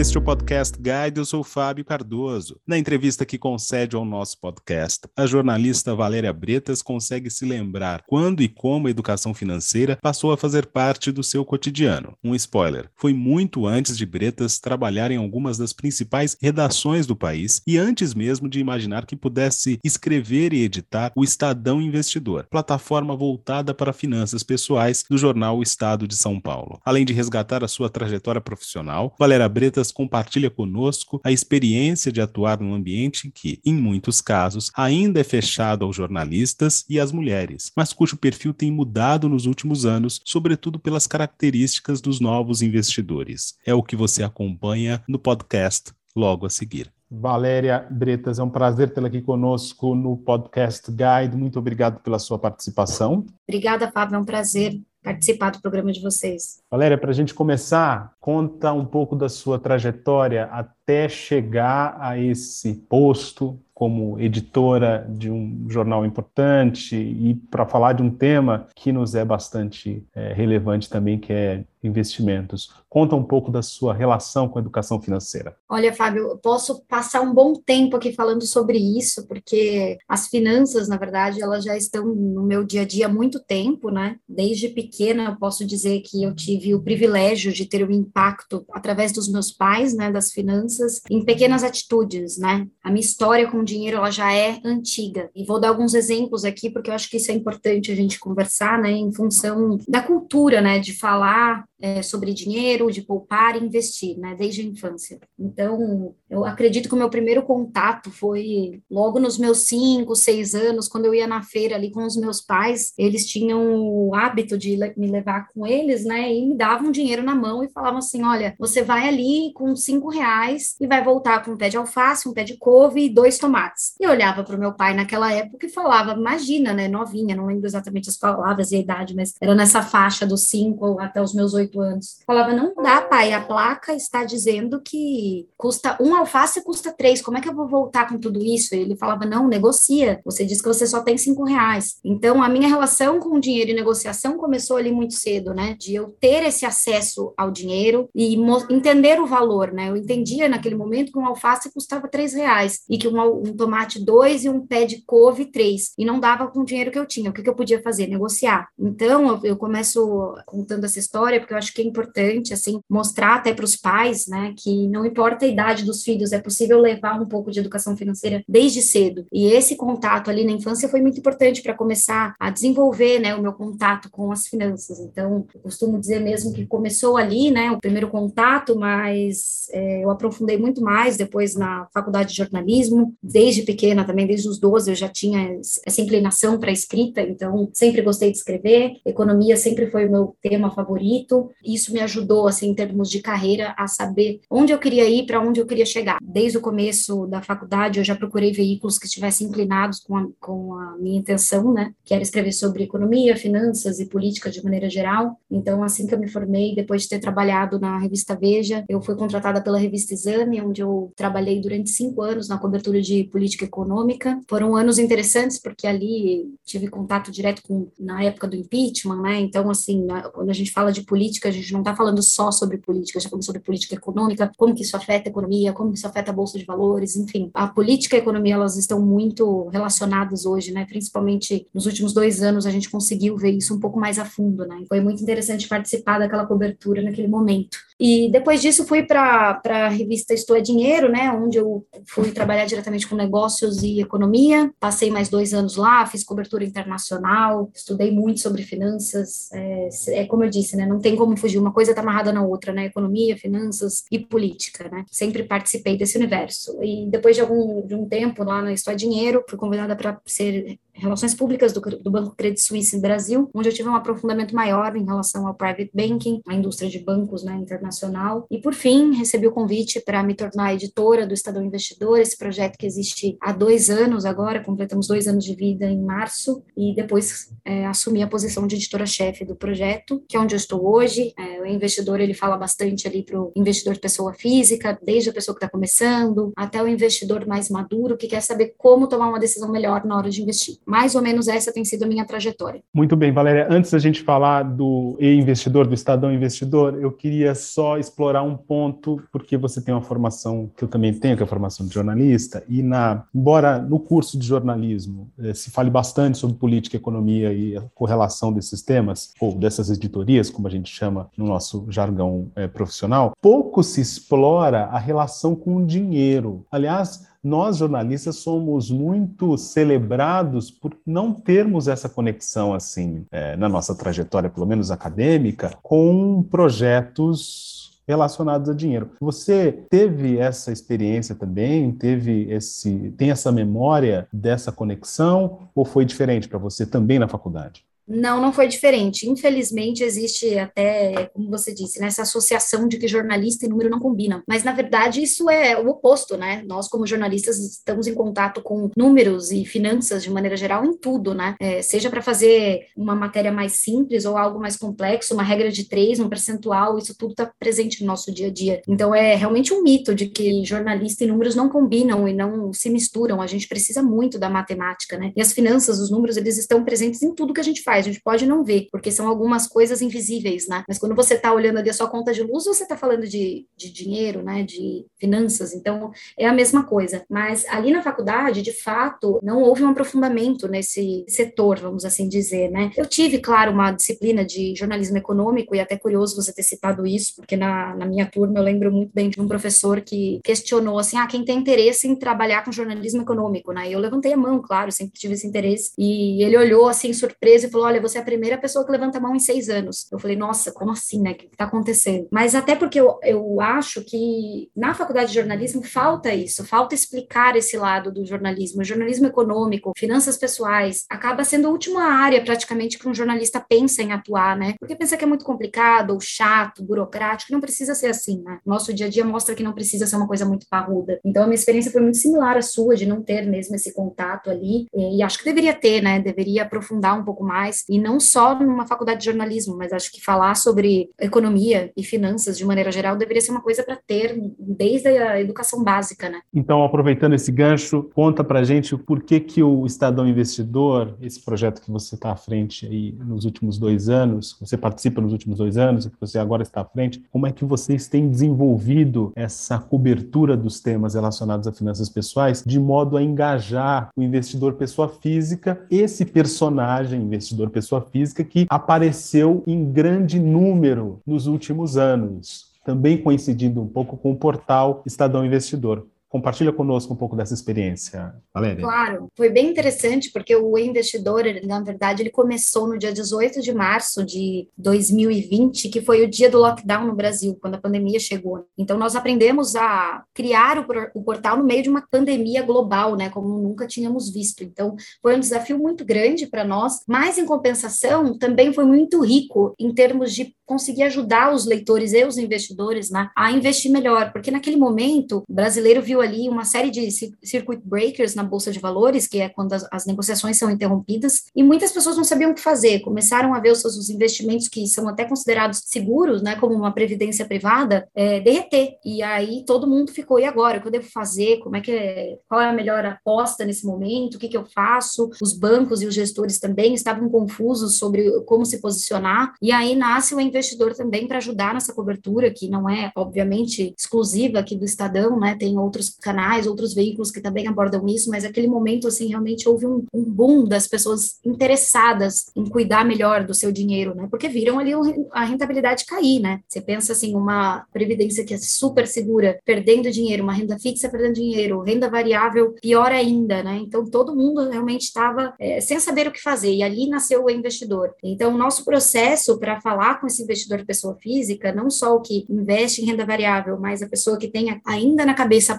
[0.00, 2.58] Este é o Podcast Guide, eu sou Fábio Cardoso.
[2.66, 8.42] Na entrevista que concede ao nosso podcast, a jornalista Valéria Bretas consegue se lembrar quando
[8.42, 12.14] e como a educação financeira passou a fazer parte do seu cotidiano.
[12.24, 17.60] Um spoiler: foi muito antes de Bretas trabalhar em algumas das principais redações do país
[17.66, 23.74] e antes mesmo de imaginar que pudesse escrever e editar o Estadão Investidor, plataforma voltada
[23.74, 26.80] para finanças pessoais do jornal O Estado de São Paulo.
[26.86, 32.60] Além de resgatar a sua trajetória profissional, Valéria Bretas compartilha conosco a experiência de atuar
[32.60, 37.92] num ambiente que, em muitos casos, ainda é fechado aos jornalistas e às mulheres, mas
[37.92, 43.54] cujo perfil tem mudado nos últimos anos, sobretudo pelas características dos novos investidores.
[43.66, 46.92] É o que você acompanha no podcast logo a seguir.
[47.10, 51.36] Valéria Bretas, é um prazer tê-la aqui conosco no podcast Guide.
[51.36, 53.26] Muito obrigado pela sua participação.
[53.48, 56.62] Obrigada, Fábio, é um prazer participar do programa de vocês.
[56.70, 62.74] Valéria, para a gente começar, conta um pouco da sua trajetória até chegar a esse
[62.88, 69.14] posto como editora de um jornal importante e para falar de um tema que nos
[69.14, 72.70] é bastante é, relevante também, que é investimentos.
[72.88, 75.56] Conta um pouco da sua relação com a educação financeira.
[75.68, 80.88] Olha, Fábio, eu posso passar um bom tempo aqui falando sobre isso, porque as finanças,
[80.88, 84.16] na verdade, elas já estão no meu dia a dia há muito tempo, né?
[84.28, 89.12] Desde pequena, eu posso dizer que eu tive o privilégio de ter um impacto através
[89.12, 92.66] dos meus pais, né, das finanças, em pequenas atitudes, né?
[92.82, 95.30] A minha história com o dinheiro, ela já é antiga.
[95.34, 98.18] E vou dar alguns exemplos aqui, porque eu acho que isso é importante a gente
[98.18, 103.64] conversar, né, em função da cultura, né, de falar é, sobre dinheiro, de poupar e
[103.64, 105.18] investir, né, desde a infância.
[105.38, 110.88] Então, eu acredito que o meu primeiro contato foi logo nos meus cinco, seis anos,
[110.88, 114.76] quando eu ia na feira ali com os meus pais, eles tinham o hábito de
[114.96, 118.54] me levar com eles, né, e me davam dinheiro na mão e falavam assim, olha,
[118.58, 122.32] você vai ali com cinco reais e vai voltar com um pé de alface, um
[122.32, 123.94] pé de couve e dois tomates.
[124.00, 127.46] E eu olhava para o meu pai naquela época e falava, imagina, né, novinha, não
[127.46, 131.34] lembro exatamente as palavras e a idade, mas era nessa faixa dos cinco até os
[131.34, 132.20] meus oito anos.
[132.26, 137.36] Falava, não dá, pai, a placa está dizendo que custa um alface custa três, como
[137.36, 138.74] é que eu vou voltar com tudo isso?
[138.74, 141.98] Ele falava, não, negocia, você diz que você só tem cinco reais.
[142.04, 145.94] Então, a minha relação com o dinheiro e negociação começou ali muito cedo, né, de
[145.94, 148.36] eu ter esse acesso ao dinheiro e
[148.70, 152.96] entender o valor, né, eu entendia naquele momento que um alface custava três reais e
[152.96, 156.60] que um, um tomate dois e um pé de couve três, e não dava com
[156.60, 158.06] o dinheiro que eu tinha, o que, que eu podia fazer?
[158.06, 158.68] Negociar.
[158.78, 163.36] Então, eu, eu começo contando essa história, porque eu acho que é importante, assim, mostrar
[163.36, 167.20] até para os pais, né, que não importa a idade dos filhos, é possível levar
[167.20, 169.26] um pouco de educação financeira desde cedo.
[169.32, 173.42] E esse contato ali na infância foi muito importante para começar a desenvolver, né, o
[173.42, 174.98] meu contato com as finanças.
[174.98, 180.10] Então, eu costumo dizer mesmo que começou ali, né, o primeiro contato, mas é, eu
[180.10, 184.94] aprofundei muito mais depois na faculdade de jornalismo, desde pequena também, desde os 12 eu
[184.94, 190.10] já tinha essa inclinação para escrita, então sempre gostei de escrever, economia sempre foi o
[190.10, 194.78] meu tema favorito, isso me ajudou, assim, em termos de carreira, a saber onde eu
[194.78, 196.18] queria ir, para onde eu queria chegar.
[196.22, 200.74] Desde o começo da faculdade, eu já procurei veículos que estivessem inclinados com a, com
[200.74, 205.38] a minha intenção, né, que era escrever sobre economia, finanças e política de maneira geral.
[205.50, 209.14] Então, assim que eu me formei, depois de ter trabalhado na revista Veja, eu fui
[209.16, 214.40] contratada pela revista Exame, onde eu trabalhei durante cinco anos na cobertura de política econômica.
[214.48, 219.70] Foram anos interessantes, porque ali tive contato direto com, na época do impeachment, né, então,
[219.70, 222.76] assim, quando a gente fala de política, política, a gente não está falando só sobre
[222.76, 225.98] política, gente está falando sobre política econômica, como que isso afeta a economia, como que
[225.98, 227.50] isso afeta a bolsa de valores, enfim.
[227.54, 230.84] A política e a economia, elas estão muito relacionadas hoje, né?
[230.84, 234.66] Principalmente nos últimos dois anos, a gente conseguiu ver isso um pouco mais a fundo,
[234.66, 234.84] né?
[234.88, 237.78] Foi muito interessante participar daquela cobertura naquele momento.
[238.00, 242.64] E depois disso fui para a revista Estou é Dinheiro, né, onde eu fui trabalhar
[242.64, 244.72] diretamente com negócios e economia.
[244.80, 249.52] Passei mais dois anos lá, fiz cobertura internacional, estudei muito sobre finanças.
[249.52, 249.88] É,
[250.22, 252.72] é como eu disse, né, não tem como fugir, uma coisa está amarrada na outra,
[252.72, 255.04] né, economia, finanças e política, né.
[255.10, 256.82] Sempre participei desse universo.
[256.82, 260.78] E depois de algum de um tempo lá na é Dinheiro, fui convidada para ser
[261.00, 265.04] Relações Públicas do, do Banco Credit Suisse Brasil, onde eu tive um aprofundamento maior em
[265.04, 268.46] relação ao private banking, a indústria de bancos né, internacional.
[268.50, 272.76] E, por fim, recebi o convite para me tornar editora do Estadão Investidor, esse projeto
[272.76, 277.52] que existe há dois anos agora, completamos dois anos de vida em março, e depois
[277.64, 281.32] é, assumi a posição de editora-chefe do projeto, que é onde eu estou hoje.
[281.38, 285.54] É, eu investidor ele fala bastante ali para o investidor pessoa física, desde a pessoa
[285.54, 289.70] que está começando, até o investidor mais maduro que quer saber como tomar uma decisão
[289.70, 290.76] melhor na hora de investir.
[290.90, 292.82] Mais ou menos essa tem sido a minha trajetória.
[292.92, 293.68] Muito bem, Valéria.
[293.70, 299.22] Antes da gente falar do e-investidor, do Estadão Investidor, eu queria só explorar um ponto,
[299.30, 302.64] porque você tem uma formação que eu também tenho, que é a formação de jornalista,
[302.68, 307.76] e na, embora no curso de jornalismo eh, se fale bastante sobre política, economia e
[307.76, 312.66] a correlação desses temas, ou dessas editorias, como a gente chama no nosso jargão eh,
[312.66, 316.66] profissional, pouco se explora a relação com o dinheiro.
[316.68, 323.94] Aliás, nós jornalistas somos muito celebrados por não termos essa conexão assim é, na nossa
[323.94, 329.10] trajetória, pelo menos acadêmica, com projetos relacionados a dinheiro.
[329.20, 331.92] Você teve essa experiência também?
[331.92, 337.84] Teve esse tem essa memória dessa conexão ou foi diferente para você também na faculdade?
[338.06, 339.28] Não, não foi diferente.
[339.28, 344.00] Infelizmente, existe até, como você disse, nessa né, associação de que jornalista e número não
[344.00, 344.42] combinam.
[344.48, 346.62] Mas, na verdade, isso é o oposto, né?
[346.66, 351.34] Nós, como jornalistas, estamos em contato com números e finanças, de maneira geral, em tudo,
[351.34, 351.54] né?
[351.60, 355.84] É, seja para fazer uma matéria mais simples ou algo mais complexo, uma regra de
[355.84, 358.82] três, um percentual, isso tudo está presente no nosso dia a dia.
[358.88, 362.90] Então, é realmente um mito de que jornalista e números não combinam e não se
[362.90, 363.40] misturam.
[363.40, 365.32] A gente precisa muito da matemática, né?
[365.36, 368.02] E as finanças, os números, eles estão presentes em tudo que a gente faz a
[368.02, 370.84] gente pode não ver, porque são algumas coisas invisíveis, né?
[370.88, 373.66] Mas quando você está olhando ali a sua conta de luz, você está falando de,
[373.76, 374.62] de dinheiro, né?
[374.62, 377.24] De finanças, então é a mesma coisa.
[377.28, 382.70] Mas ali na faculdade, de fato, não houve um aprofundamento nesse setor, vamos assim dizer,
[382.70, 382.90] né?
[382.96, 387.36] Eu tive, claro, uma disciplina de jornalismo econômico, e até curioso você ter citado isso,
[387.36, 391.16] porque na, na minha turma eu lembro muito bem de um professor que questionou assim:
[391.16, 393.88] ah, quem tem interesse em trabalhar com jornalismo econômico, né?
[393.88, 397.66] E eu levantei a mão, claro, sempre tive esse interesse, e ele olhou assim, surpreso,
[397.66, 400.06] e falou: olha, você é a primeira pessoa que levanta a mão em seis anos.
[400.10, 401.32] Eu falei, nossa, como assim, né?
[401.32, 402.28] O que está acontecendo?
[402.30, 407.56] Mas até porque eu, eu acho que na faculdade de jornalismo falta isso, falta explicar
[407.56, 408.84] esse lado do jornalismo.
[408.84, 414.12] Jornalismo econômico, finanças pessoais, acaba sendo a última área praticamente que um jornalista pensa em
[414.12, 414.74] atuar, né?
[414.78, 418.58] Porque pensa que é muito complicado, ou chato, burocrático, não precisa ser assim, né?
[418.64, 421.20] Nosso dia a dia mostra que não precisa ser uma coisa muito parruda.
[421.24, 424.50] Então a minha experiência foi muito similar à sua, de não ter mesmo esse contato
[424.50, 426.20] ali, e acho que deveria ter, né?
[426.20, 430.22] Deveria aprofundar um pouco mais e não só numa faculdade de jornalismo, mas acho que
[430.22, 435.08] falar sobre economia e finanças de maneira geral deveria ser uma coisa para ter desde
[435.08, 436.40] a educação básica, né?
[436.52, 441.80] Então, aproveitando esse gancho, conta para gente por que que o Estadão Investidor, esse projeto
[441.82, 445.76] que você está à frente aí nos últimos dois anos, você participa nos últimos dois
[445.76, 450.56] anos, que você agora está à frente, como é que vocês têm desenvolvido essa cobertura
[450.56, 456.24] dos temas relacionados a finanças pessoais de modo a engajar o investidor pessoa física, esse
[456.24, 463.86] personagem investidor pessoa física que apareceu em grande número nos últimos anos, também coincidindo um
[463.86, 466.06] pouco com o portal Estadão Investidor.
[466.30, 468.80] Compartilha conosco um pouco dessa experiência, Valéria.
[468.80, 473.74] Claro, foi bem interessante porque o investidor, na verdade, ele começou no dia 18 de
[473.74, 478.64] março de 2020, que foi o dia do lockdown no Brasil, quando a pandemia chegou.
[478.78, 483.58] Então, nós aprendemos a criar o, portal no meio de uma pandemia global, né, como
[483.58, 484.62] nunca tínhamos visto.
[484.62, 489.74] Então, foi um desafio muito grande para nós, mas, em compensação, também foi muito rico
[489.80, 494.52] em termos de conseguir ajudar os leitores e os investidores né, a investir melhor, porque
[494.52, 497.08] naquele momento o brasileiro viu ali uma série de
[497.42, 501.62] circuit breakers na bolsa de valores, que é quando as, as negociações são interrompidas, e
[501.62, 505.08] muitas pessoas não sabiam o que fazer, começaram a ver os seus investimentos que são
[505.08, 508.96] até considerados seguros, né, como uma previdência privada, é, derreter.
[509.04, 510.78] E aí todo mundo ficou, e agora?
[510.78, 511.58] O que eu devo fazer?
[511.58, 514.34] Como é que é, qual é a melhor aposta nesse momento?
[514.34, 515.30] O que, que eu faço?
[515.40, 520.34] Os bancos e os gestores também estavam confusos sobre como se posicionar, e aí nasce
[520.34, 525.38] o investidor também para ajudar nessa cobertura, que não é, obviamente, exclusiva aqui do Estadão,
[525.38, 525.56] né?
[525.58, 529.86] Tem outros canais, outros veículos que também abordam isso, mas aquele momento, assim, realmente houve
[529.86, 534.26] um, um boom das pessoas interessadas em cuidar melhor do seu dinheiro, né?
[534.30, 534.92] Porque viram ali
[535.32, 536.60] a rentabilidade cair, né?
[536.68, 541.34] Você pensa assim, uma previdência que é super segura, perdendo dinheiro, uma renda fixa perdendo
[541.34, 543.78] dinheiro, renda variável pior ainda, né?
[543.82, 547.50] Então todo mundo realmente estava é, sem saber o que fazer, e ali nasceu o
[547.50, 548.14] investidor.
[548.22, 552.44] Então, o nosso processo para falar com esse investidor pessoa física, não só o que
[552.50, 555.78] investe em renda variável, mas a pessoa que tem ainda na cabeça a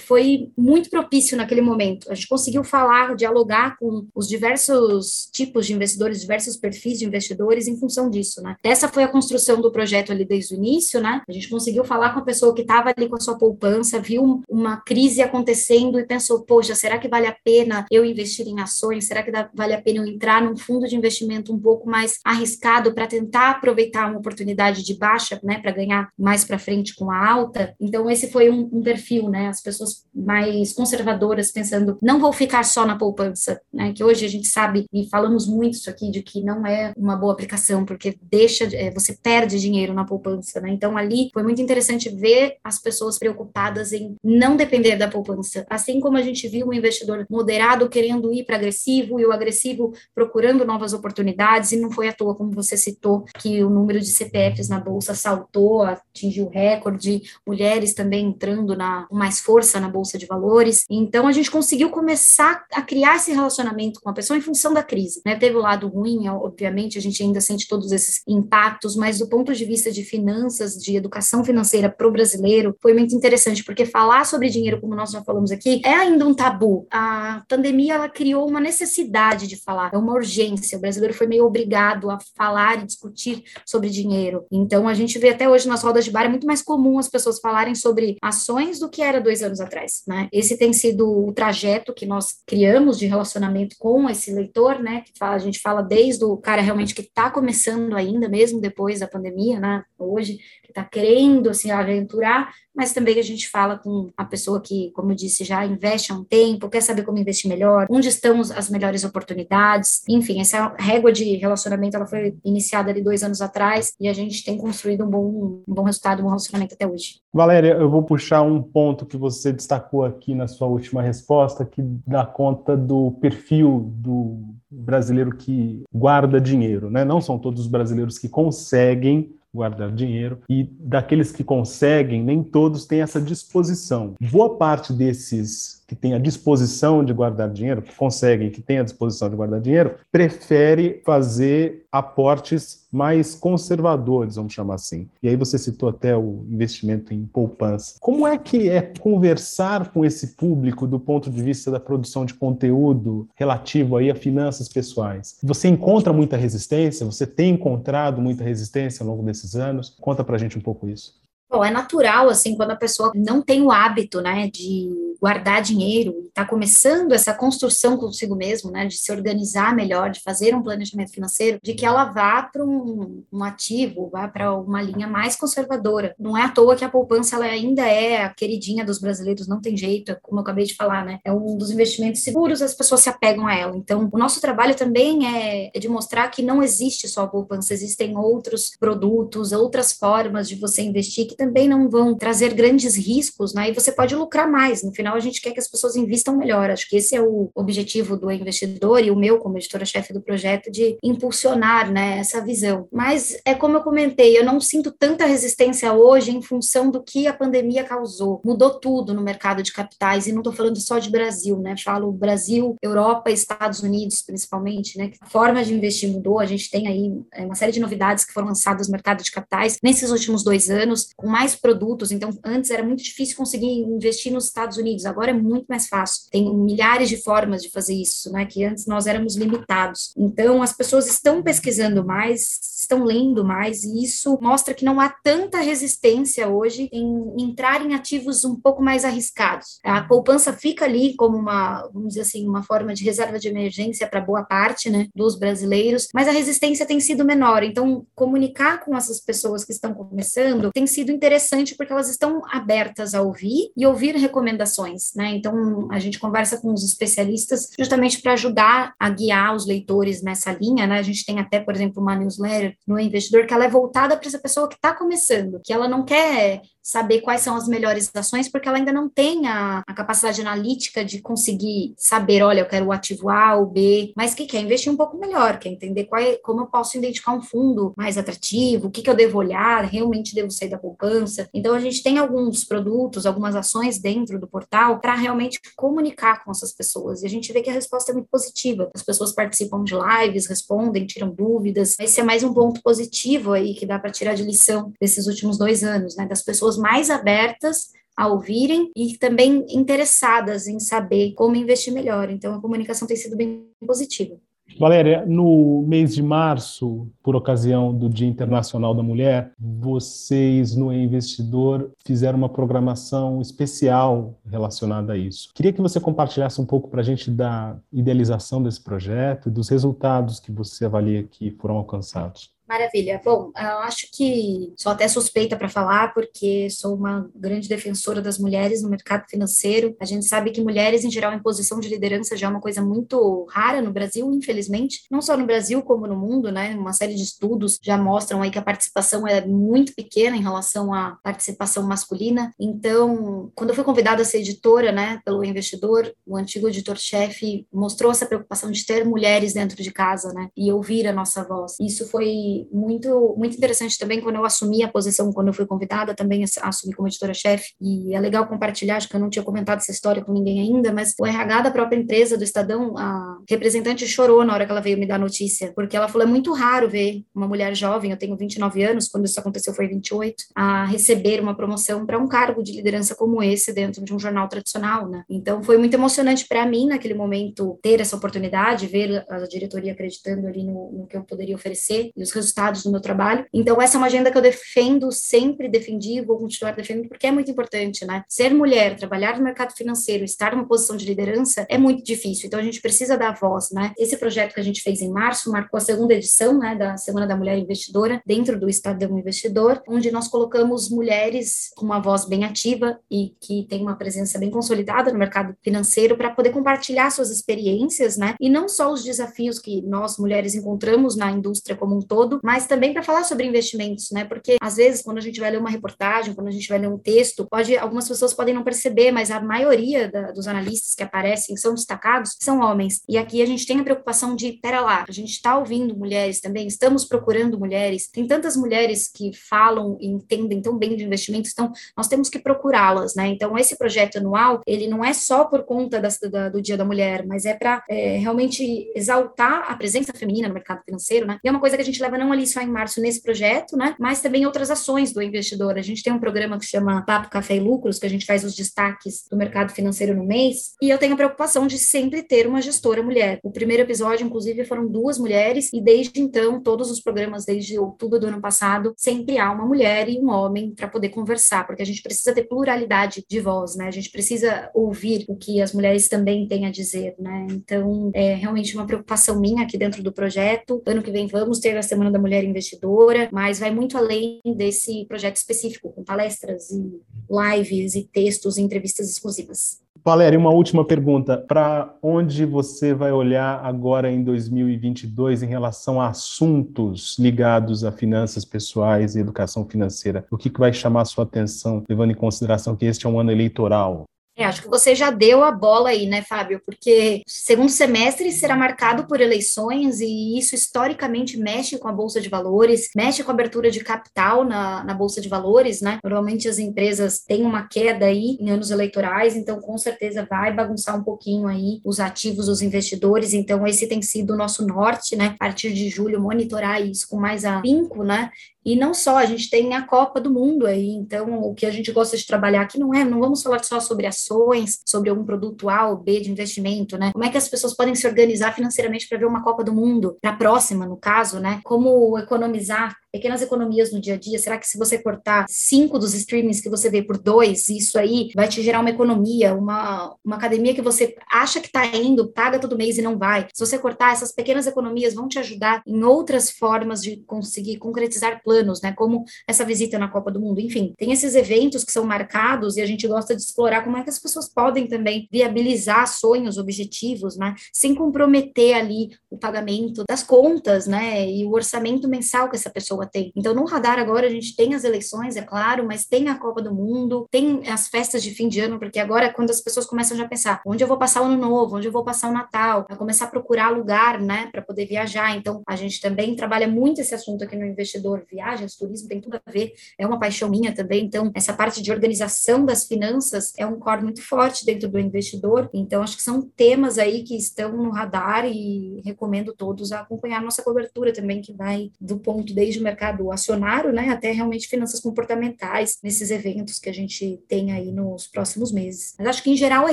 [0.00, 2.10] foi muito propício naquele momento.
[2.10, 7.66] A gente conseguiu falar, dialogar com os diversos tipos de investidores, diversos perfis de investidores
[7.66, 8.56] em função disso, né?
[8.62, 11.22] Essa foi a construção do projeto ali desde o início, né?
[11.28, 14.42] A gente conseguiu falar com a pessoa que estava ali com a sua poupança, viu
[14.48, 19.06] uma crise acontecendo e pensou, poxa, será que vale a pena eu investir em ações?
[19.06, 22.94] Será que vale a pena eu entrar num fundo de investimento um pouco mais arriscado
[22.94, 27.28] para tentar aproveitar uma oportunidade de baixa, né, para ganhar mais para frente com a
[27.28, 27.74] alta?
[27.80, 29.48] Então esse foi um, um perfil, né?
[29.48, 33.92] As pessoas mais conservadoras pensando, não vou ficar só na poupança, né?
[33.92, 37.16] Que hoje a gente sabe e falamos muito isso aqui de que não é uma
[37.16, 40.70] boa aplicação porque deixa, é, você perde dinheiro na poupança, né?
[40.70, 46.00] Então ali foi muito interessante ver as pessoas preocupadas em não depender da poupança, assim
[46.00, 50.64] como a gente viu o investidor moderado querendo ir para agressivo e o agressivo procurando
[50.64, 54.68] novas oportunidades e não foi à toa como você citou que o número de CPFs
[54.68, 60.84] na bolsa saltou, atingiu recorde, mulheres também entrando na mais força na bolsa de valores.
[60.90, 64.82] Então a gente conseguiu começar a criar esse relacionamento com a pessoa em função da
[64.82, 65.36] crise, né?
[65.36, 69.54] Teve o lado ruim, obviamente, a gente ainda sente todos esses impactos, mas do ponto
[69.54, 74.26] de vista de finanças, de educação financeira para o brasileiro, foi muito interessante, porque falar
[74.26, 76.86] sobre dinheiro, como nós já falamos aqui, é ainda um tabu.
[76.90, 80.76] A pandemia ela criou uma necessidade de falar, é uma urgência.
[80.76, 84.44] O brasileiro foi meio obrigado a falar e discutir sobre dinheiro.
[84.50, 87.08] Então a gente vê até hoje nas rodas de bar é muito mais comum as
[87.08, 90.28] pessoas falarem sobre ações do que era dois anos atrás, né?
[90.32, 95.02] Esse tem sido o trajeto que nós criamos de relacionamento com esse leitor, né?
[95.02, 99.00] Que fala, a gente fala desde o cara realmente que está começando ainda, mesmo depois
[99.00, 99.84] da pandemia, né?
[100.04, 104.90] Hoje, que está querendo assim aventurar, mas também a gente fala com a pessoa que,
[104.92, 108.40] como eu disse, já investe há um tempo, quer saber como investir melhor, onde estão
[108.40, 110.02] as melhores oportunidades.
[110.08, 114.44] Enfim, essa régua de relacionamento ela foi iniciada ali dois anos atrás e a gente
[114.44, 117.20] tem construído um bom, um bom resultado, um bom relacionamento até hoje.
[117.32, 121.82] Valéria, eu vou puxar um ponto que você destacou aqui na sua última resposta, que
[122.06, 124.38] dá conta do perfil do
[124.70, 127.04] brasileiro que guarda dinheiro, né?
[127.04, 132.86] Não são todos os brasileiros que conseguem guardar dinheiro e daqueles que conseguem, nem todos
[132.86, 134.14] têm essa disposição.
[134.30, 138.82] Boa parte desses que têm a disposição de guardar dinheiro, que conseguem, que têm a
[138.82, 145.08] disposição de guardar dinheiro, prefere fazer aportes mais conservadores, vamos chamar assim.
[145.22, 147.96] E aí você citou até o investimento em poupança.
[148.00, 152.34] Como é que é conversar com esse público do ponto de vista da produção de
[152.34, 155.38] conteúdo relativo aí a finanças pessoais?
[155.42, 157.04] Você encontra muita resistência?
[157.04, 159.96] Você tem encontrado muita resistência ao longo desses anos?
[160.00, 161.21] Conta pra gente um pouco isso.
[161.64, 166.44] É natural, assim, quando a pessoa não tem o hábito, né, de guardar dinheiro, está
[166.44, 171.60] começando essa construção consigo mesmo, né, de se organizar melhor, de fazer um planejamento financeiro,
[171.62, 176.14] de que ela vá para um, um, ativo, vá para uma linha mais conservadora.
[176.18, 179.60] Não é à toa que a poupança ela ainda é a queridinha dos brasileiros, não
[179.60, 183.02] tem jeito, como eu acabei de falar, né, é um dos investimentos seguros, as pessoas
[183.02, 183.76] se apegam a ela.
[183.76, 187.72] Então, o nosso trabalho também é, é de mostrar que não existe só a poupança,
[187.72, 193.52] existem outros produtos, outras formas de você investir que também não vão trazer grandes riscos,
[193.52, 193.70] né?
[193.70, 194.84] E você pode lucrar mais.
[194.84, 196.70] No final, a gente quer que as pessoas investam melhor.
[196.70, 200.70] Acho que esse é o objetivo do investidor e o meu, como editora-chefe do projeto,
[200.70, 202.86] de impulsionar, né, essa visão.
[202.92, 207.26] Mas é como eu comentei, eu não sinto tanta resistência hoje em função do que
[207.26, 208.40] a pandemia causou.
[208.44, 211.74] Mudou tudo no mercado de capitais e não estou falando só de Brasil, né?
[211.76, 215.10] Falo Brasil, Europa, Estados Unidos, principalmente, né?
[215.20, 216.38] A forma de investir mudou.
[216.38, 219.30] A gente tem aí é, uma série de novidades que foram lançadas no mercado de
[219.32, 222.12] capitais nesses últimos dois anos, com mais produtos.
[222.12, 226.28] Então, antes era muito difícil conseguir investir nos Estados Unidos, agora é muito mais fácil.
[226.30, 228.44] Tem milhares de formas de fazer isso, né?
[228.44, 230.12] Que antes nós éramos limitados.
[230.16, 235.08] Então, as pessoas estão pesquisando mais, estão lendo mais, e isso mostra que não há
[235.08, 239.78] tanta resistência hoje em entrar em ativos um pouco mais arriscados.
[239.82, 244.06] A poupança fica ali como uma, vamos dizer assim, uma forma de reserva de emergência
[244.06, 247.62] para boa parte, né, dos brasileiros, mas a resistência tem sido menor.
[247.62, 253.14] Então, comunicar com essas pessoas que estão começando tem sido interessante porque elas estão abertas
[253.14, 255.30] a ouvir e ouvir recomendações, né?
[255.36, 260.52] Então a gente conversa com os especialistas justamente para ajudar a guiar os leitores nessa
[260.52, 260.98] linha, né?
[260.98, 264.26] A gente tem até, por exemplo, uma newsletter no investidor que ela é voltada para
[264.26, 268.48] essa pessoa que está começando, que ela não quer saber quais são as melhores ações,
[268.48, 272.86] porque ela ainda não tem a, a, capacidade analítica de conseguir saber, olha, eu quero
[272.86, 276.20] o ativo A ou B, mas que quer investir um pouco melhor, quer entender qual
[276.20, 279.84] é, como eu posso identificar um fundo mais atrativo, o que, que eu devo olhar,
[279.84, 281.48] realmente devo sair da poupança.
[281.54, 286.50] Então, a gente tem alguns produtos, algumas ações dentro do portal para realmente comunicar com
[286.50, 288.90] essas pessoas, e a gente vê que a resposta é muito positiva.
[288.94, 291.96] As pessoas participam de lives, respondem, tiram dúvidas.
[292.00, 295.58] Esse é mais um ponto positivo aí que dá para tirar de lição desses últimos
[295.58, 301.32] dois anos, né, das pessoas pessoas mais abertas a ouvirem e também interessadas em saber
[301.34, 302.30] como investir melhor.
[302.30, 304.36] Então, a comunicação tem sido bem positiva.
[304.78, 311.90] Valéria, no mês de março, por ocasião do Dia Internacional da Mulher, vocês no Investidor
[312.06, 315.50] fizeram uma programação especial relacionada a isso.
[315.54, 319.68] Queria que você compartilhasse um pouco para a gente da idealização desse projeto e dos
[319.68, 322.51] resultados que você avalia que foram alcançados.
[322.72, 323.20] Maravilha.
[323.22, 328.38] Bom, eu acho que sou até suspeita para falar, porque sou uma grande defensora das
[328.38, 329.94] mulheres no mercado financeiro.
[330.00, 332.80] A gente sabe que mulheres, em geral, em posição de liderança já é uma coisa
[332.80, 335.02] muito rara no Brasil, infelizmente.
[335.10, 336.74] Não só no Brasil, como no mundo, né?
[336.74, 340.94] Uma série de estudos já mostram aí que a participação é muito pequena em relação
[340.94, 342.54] à participação masculina.
[342.58, 348.10] Então, quando eu fui convidada a ser editora, né, pelo investidor, o antigo editor-chefe mostrou
[348.10, 351.76] essa preocupação de ter mulheres dentro de casa, né, e ouvir a nossa voz.
[351.78, 356.14] Isso foi muito muito interessante também quando eu assumi a posição, quando eu fui convidada,
[356.14, 359.90] também assumi como editora-chefe, e é legal compartilhar, acho que eu não tinha comentado essa
[359.90, 364.44] história com ninguém ainda, mas o RH da própria empresa, do Estadão, a representante chorou
[364.44, 367.22] na hora que ela veio me dar notícia, porque ela falou, é muito raro ver
[367.34, 371.56] uma mulher jovem, eu tenho 29 anos, quando isso aconteceu foi 28, a receber uma
[371.56, 375.24] promoção para um cargo de liderança como esse dentro de um jornal tradicional, né?
[375.28, 380.46] Então foi muito emocionante para mim naquele momento ter essa oportunidade, ver a diretoria acreditando
[380.46, 383.46] ali no, no que eu poderia oferecer e os resultados do meu trabalho.
[383.52, 387.32] Então, essa é uma agenda que eu defendo, sempre defendi, vou continuar defendendo, porque é
[387.32, 388.24] muito importante, né?
[388.28, 392.46] Ser mulher, trabalhar no mercado financeiro, estar numa posição de liderança é muito difícil.
[392.46, 393.92] Então, a gente precisa dar voz, né?
[393.98, 397.26] Esse projeto que a gente fez em março marcou a segunda edição, né, da Semana
[397.26, 402.44] da Mulher Investidora, dentro do Estadão Investidor, onde nós colocamos mulheres com uma voz bem
[402.44, 407.30] ativa e que tem uma presença bem consolidada no mercado financeiro para poder compartilhar suas
[407.30, 408.34] experiências, né?
[408.40, 412.66] E não só os desafios que nós mulheres encontramos na indústria como um todo, mas
[412.66, 414.24] também para falar sobre investimentos, né?
[414.24, 416.88] Porque às vezes quando a gente vai ler uma reportagem, quando a gente vai ler
[416.88, 421.02] um texto, pode algumas pessoas podem não perceber, mas a maioria da, dos analistas que
[421.02, 423.02] aparecem são destacados são homens.
[423.08, 426.40] E aqui a gente tem a preocupação de, pera lá, a gente está ouvindo mulheres
[426.40, 428.08] também, estamos procurando mulheres.
[428.08, 432.38] Tem tantas mulheres que falam e entendem tão bem de investimentos, então nós temos que
[432.38, 433.28] procurá-las, né?
[433.28, 436.84] Então esse projeto anual, ele não é só por conta da, da, do Dia da
[436.84, 441.38] Mulher, mas é para é, realmente exaltar a presença feminina no mercado financeiro, né?
[441.42, 443.76] E é uma coisa que a gente leva não ali só em março nesse projeto,
[443.76, 443.94] né?
[443.98, 445.76] Mas também outras ações do investidor.
[445.76, 448.44] A gente tem um programa que chama Papo Café e Lucros, que a gente faz
[448.44, 452.46] os destaques do mercado financeiro no mês, e eu tenho a preocupação de sempre ter
[452.46, 453.40] uma gestora mulher.
[453.42, 458.20] O primeiro episódio, inclusive, foram duas mulheres, e desde então, todos os programas, desde outubro
[458.20, 461.86] do ano passado, sempre há uma mulher e um homem para poder conversar, porque a
[461.86, 463.86] gente precisa ter pluralidade de voz, né?
[463.86, 467.46] A gente precisa ouvir o que as mulheres também têm a dizer, né?
[467.50, 470.82] Então, é realmente uma preocupação minha aqui dentro do projeto.
[470.86, 475.04] Ano que vem vamos ter a Semana da Mulher Investidora, mas vai muito além desse
[475.06, 479.82] projeto específico, com palestras e lives e textos e entrevistas exclusivas.
[480.04, 481.38] Valéria, uma última pergunta.
[481.38, 488.44] Para onde você vai olhar agora em 2022 em relação a assuntos ligados a finanças
[488.44, 490.26] pessoais e educação financeira?
[490.28, 493.20] O que, que vai chamar a sua atenção, levando em consideração que este é um
[493.20, 494.04] ano eleitoral?
[494.34, 496.60] É, acho que você já deu a bola aí, né, Fábio?
[496.64, 502.30] Porque segundo semestre será marcado por eleições e isso historicamente mexe com a Bolsa de
[502.30, 505.98] Valores, mexe com a abertura de capital na, na Bolsa de Valores, né?
[506.02, 510.98] Normalmente as empresas têm uma queda aí em anos eleitorais, então com certeza vai bagunçar
[510.98, 513.34] um pouquinho aí os ativos dos investidores.
[513.34, 515.34] Então, esse tem sido o nosso norte, né?
[515.34, 518.30] A partir de julho, monitorar isso com mais afinco, né?
[518.64, 521.70] E não só, a gente tem a Copa do Mundo aí, então o que a
[521.70, 525.24] gente gosta de trabalhar aqui não é, não vamos falar só sobre ações, sobre algum
[525.24, 527.10] produto A ou B de investimento, né?
[527.12, 530.16] Como é que as pessoas podem se organizar financeiramente para ver uma Copa do Mundo,
[530.20, 531.60] para a próxima, no caso, né?
[531.64, 536.14] Como economizar pequenas economias no dia a dia, será que se você cortar cinco dos
[536.14, 540.36] streamings que você vê por dois, isso aí vai te gerar uma economia, uma, uma
[540.36, 543.46] academia que você acha que está indo, paga todo mês e não vai.
[543.52, 548.42] Se você cortar, essas pequenas economias vão te ajudar em outras formas de conseguir concretizar
[548.42, 548.92] planos, né?
[548.92, 550.60] Como essa visita na Copa do Mundo.
[550.60, 554.02] Enfim, tem esses eventos que são marcados e a gente gosta de explorar como é
[554.02, 557.54] que as pessoas podem também viabilizar sonhos, objetivos, né?
[557.72, 561.28] Sem comprometer ali o pagamento das contas, né?
[561.28, 563.32] E o orçamento mensal que essa pessoa pessoa tem.
[563.36, 566.62] Então, no radar agora a gente tem as eleições, é claro, mas tem a Copa
[566.62, 569.86] do Mundo, tem as festas de fim de ano, porque agora é quando as pessoas
[569.86, 572.30] começam já a pensar onde eu vou passar o ano novo, onde eu vou passar
[572.30, 575.36] o Natal, a começar a procurar lugar, né, para poder viajar.
[575.36, 579.40] Então, a gente também trabalha muito esse assunto aqui no investidor, viagens, turismo, tem tudo
[579.44, 581.04] a ver, é uma paixão minha também.
[581.04, 585.68] Então, essa parte de organização das finanças é um core muito forte dentro do investidor.
[585.72, 590.42] Então, acho que são temas aí que estão no radar e recomendo todos a acompanhar
[590.42, 595.00] nossa cobertura também, que vai do ponto desde o mercado acionário, né, até realmente finanças
[595.00, 599.14] comportamentais nesses eventos que a gente tem aí nos próximos meses.
[599.18, 599.92] Mas acho que em geral é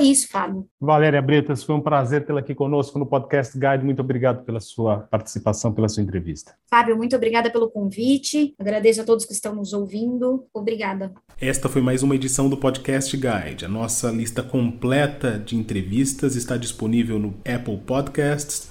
[0.00, 0.66] isso, Fábio.
[0.78, 3.84] Valéria Bretas, foi um prazer tê-la aqui conosco no Podcast Guide.
[3.84, 6.54] Muito obrigado pela sua participação, pela sua entrevista.
[6.68, 8.54] Fábio, muito obrigada pelo convite.
[8.58, 10.46] Agradeço a todos que estão nos ouvindo.
[10.52, 11.12] Obrigada.
[11.40, 13.64] Esta foi mais uma edição do Podcast Guide.
[13.64, 18.70] A nossa lista completa de entrevistas está disponível no Apple Podcasts,